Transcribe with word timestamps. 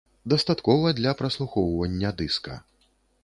Дастаткова 0.31 0.93
для 0.99 1.11
праслухоўвання 1.19 2.09
дыска. 2.21 2.57